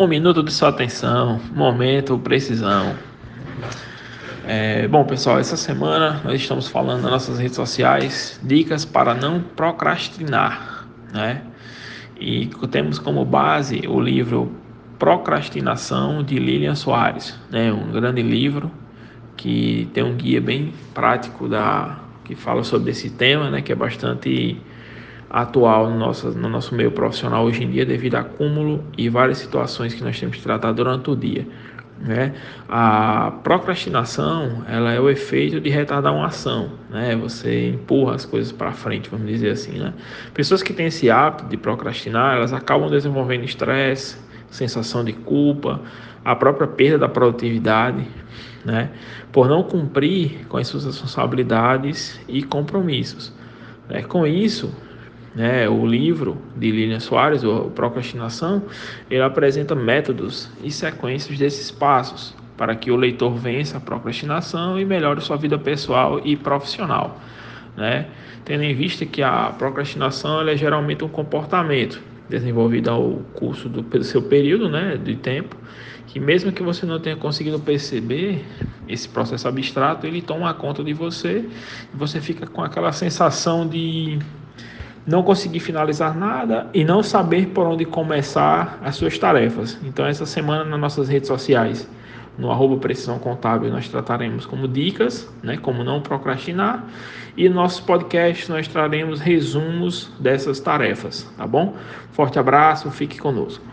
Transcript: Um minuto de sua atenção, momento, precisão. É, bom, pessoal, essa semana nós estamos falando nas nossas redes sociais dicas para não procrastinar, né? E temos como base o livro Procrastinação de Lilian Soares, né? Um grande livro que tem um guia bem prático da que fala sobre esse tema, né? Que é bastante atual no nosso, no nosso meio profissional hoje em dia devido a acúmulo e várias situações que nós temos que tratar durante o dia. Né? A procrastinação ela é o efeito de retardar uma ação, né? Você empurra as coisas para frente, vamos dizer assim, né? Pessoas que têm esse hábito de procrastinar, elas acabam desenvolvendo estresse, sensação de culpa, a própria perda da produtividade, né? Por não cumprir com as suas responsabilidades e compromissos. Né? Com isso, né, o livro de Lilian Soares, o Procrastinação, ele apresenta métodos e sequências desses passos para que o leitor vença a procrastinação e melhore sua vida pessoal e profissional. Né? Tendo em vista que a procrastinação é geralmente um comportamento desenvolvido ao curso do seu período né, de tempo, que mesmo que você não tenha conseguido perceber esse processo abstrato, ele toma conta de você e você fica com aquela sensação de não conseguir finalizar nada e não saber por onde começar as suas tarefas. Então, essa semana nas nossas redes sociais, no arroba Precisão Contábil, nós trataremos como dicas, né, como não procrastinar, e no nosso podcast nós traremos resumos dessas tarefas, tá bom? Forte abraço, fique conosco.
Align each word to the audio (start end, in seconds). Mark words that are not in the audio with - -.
Um 0.00 0.06
minuto 0.06 0.42
de 0.42 0.50
sua 0.50 0.70
atenção, 0.70 1.38
momento, 1.54 2.18
precisão. 2.18 2.94
É, 4.46 4.88
bom, 4.88 5.04
pessoal, 5.04 5.38
essa 5.38 5.58
semana 5.58 6.22
nós 6.24 6.40
estamos 6.40 6.68
falando 6.68 7.02
nas 7.02 7.10
nossas 7.10 7.38
redes 7.38 7.54
sociais 7.54 8.40
dicas 8.42 8.86
para 8.86 9.12
não 9.14 9.42
procrastinar, 9.42 10.88
né? 11.12 11.42
E 12.18 12.46
temos 12.70 12.98
como 12.98 13.26
base 13.26 13.82
o 13.86 14.00
livro 14.00 14.50
Procrastinação 14.98 16.22
de 16.22 16.38
Lilian 16.38 16.74
Soares, 16.74 17.38
né? 17.50 17.70
Um 17.70 17.92
grande 17.92 18.22
livro 18.22 18.70
que 19.36 19.86
tem 19.92 20.02
um 20.02 20.14
guia 20.16 20.40
bem 20.40 20.72
prático 20.94 21.46
da 21.46 21.98
que 22.24 22.34
fala 22.34 22.64
sobre 22.64 22.92
esse 22.92 23.10
tema, 23.10 23.50
né? 23.50 23.60
Que 23.60 23.72
é 23.72 23.74
bastante 23.76 24.56
atual 25.30 25.88
no 25.88 25.96
nosso, 25.96 26.30
no 26.32 26.48
nosso 26.48 26.74
meio 26.74 26.90
profissional 26.90 27.44
hoje 27.44 27.62
em 27.62 27.70
dia 27.70 27.86
devido 27.86 28.16
a 28.16 28.20
acúmulo 28.20 28.84
e 28.98 29.08
várias 29.08 29.38
situações 29.38 29.94
que 29.94 30.02
nós 30.02 30.18
temos 30.18 30.36
que 30.36 30.42
tratar 30.42 30.72
durante 30.72 31.08
o 31.08 31.14
dia. 31.16 31.46
Né? 32.00 32.34
A 32.68 33.30
procrastinação 33.44 34.64
ela 34.66 34.90
é 34.90 34.98
o 34.98 35.08
efeito 35.08 35.60
de 35.60 35.68
retardar 35.68 36.14
uma 36.14 36.26
ação, 36.26 36.70
né? 36.88 37.14
Você 37.16 37.68
empurra 37.68 38.14
as 38.14 38.24
coisas 38.24 38.50
para 38.50 38.72
frente, 38.72 39.10
vamos 39.10 39.26
dizer 39.26 39.50
assim, 39.50 39.78
né? 39.78 39.92
Pessoas 40.32 40.62
que 40.62 40.72
têm 40.72 40.86
esse 40.86 41.10
hábito 41.10 41.44
de 41.50 41.58
procrastinar, 41.58 42.36
elas 42.36 42.54
acabam 42.54 42.88
desenvolvendo 42.88 43.44
estresse, 43.44 44.16
sensação 44.50 45.04
de 45.04 45.12
culpa, 45.12 45.82
a 46.24 46.34
própria 46.34 46.66
perda 46.66 47.00
da 47.00 47.08
produtividade, 47.08 48.06
né? 48.64 48.88
Por 49.30 49.46
não 49.46 49.62
cumprir 49.62 50.46
com 50.48 50.56
as 50.56 50.68
suas 50.68 50.86
responsabilidades 50.86 52.18
e 52.26 52.42
compromissos. 52.42 53.30
Né? 53.90 54.00
Com 54.02 54.26
isso, 54.26 54.74
né, 55.34 55.68
o 55.68 55.86
livro 55.86 56.38
de 56.56 56.70
Lilian 56.70 57.00
Soares, 57.00 57.44
o 57.44 57.70
Procrastinação, 57.70 58.62
ele 59.10 59.22
apresenta 59.22 59.74
métodos 59.74 60.50
e 60.62 60.70
sequências 60.70 61.38
desses 61.38 61.70
passos 61.70 62.34
para 62.56 62.74
que 62.74 62.90
o 62.90 62.96
leitor 62.96 63.34
vença 63.34 63.78
a 63.78 63.80
procrastinação 63.80 64.78
e 64.78 64.84
melhore 64.84 65.20
sua 65.20 65.36
vida 65.36 65.58
pessoal 65.58 66.20
e 66.24 66.36
profissional. 66.36 67.18
Né? 67.76 68.06
Tendo 68.44 68.64
em 68.64 68.74
vista 68.74 69.06
que 69.06 69.22
a 69.22 69.54
procrastinação 69.56 70.46
é 70.46 70.56
geralmente 70.56 71.04
um 71.04 71.08
comportamento 71.08 72.02
desenvolvido 72.28 72.90
ao 72.90 73.12
curso 73.34 73.68
do 73.68 74.04
seu 74.04 74.22
período 74.22 74.68
né, 74.68 74.96
de 75.02 75.16
tempo, 75.16 75.56
que 76.06 76.20
mesmo 76.20 76.52
que 76.52 76.62
você 76.62 76.84
não 76.84 76.98
tenha 76.98 77.16
conseguido 77.16 77.58
perceber 77.58 78.44
esse 78.88 79.08
processo 79.08 79.46
abstrato, 79.46 80.06
ele 80.06 80.20
toma 80.20 80.52
conta 80.52 80.82
de 80.82 80.92
você 80.92 81.48
e 81.94 81.96
você 81.96 82.20
fica 82.20 82.46
com 82.46 82.62
aquela 82.62 82.92
sensação 82.92 83.66
de 83.66 84.18
não 85.10 85.24
conseguir 85.24 85.58
finalizar 85.58 86.16
nada 86.16 86.68
e 86.72 86.84
não 86.84 87.02
saber 87.02 87.48
por 87.48 87.66
onde 87.66 87.84
começar 87.84 88.78
as 88.80 88.94
suas 88.94 89.18
tarefas. 89.18 89.76
Então, 89.82 90.06
essa 90.06 90.24
semana 90.24 90.64
nas 90.64 90.78
nossas 90.78 91.08
redes 91.08 91.26
sociais, 91.26 91.90
no 92.38 92.48
arroba 92.48 92.76
Precisão 92.76 93.18
Contábil, 93.18 93.70
nós 93.70 93.88
trataremos 93.88 94.46
como 94.46 94.68
dicas, 94.68 95.28
né, 95.42 95.56
como 95.56 95.82
não 95.82 96.00
procrastinar, 96.00 96.84
e 97.36 97.48
no 97.48 97.56
nosso 97.56 97.82
podcast 97.82 98.48
nós 98.48 98.68
traremos 98.68 99.18
resumos 99.18 100.12
dessas 100.20 100.60
tarefas, 100.60 101.28
tá 101.36 101.44
bom? 101.44 101.74
Forte 102.12 102.38
abraço, 102.38 102.88
fique 102.92 103.18
conosco. 103.18 103.64